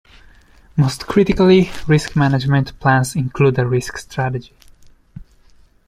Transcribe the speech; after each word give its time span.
Most 0.75 1.05
critically, 1.05 1.69
risk 1.85 2.15
management 2.15 2.79
plans 2.79 3.15
include 3.15 3.59
a 3.59 3.67
risk 3.67 3.99
strategy. 3.99 4.51